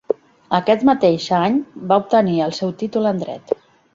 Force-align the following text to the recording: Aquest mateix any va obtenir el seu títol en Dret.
Aquest 0.59 0.85
mateix 0.89 1.27
any 1.41 1.59
va 1.91 1.99
obtenir 2.03 2.39
el 2.47 2.57
seu 2.61 2.75
títol 2.83 3.13
en 3.13 3.21
Dret. 3.25 3.57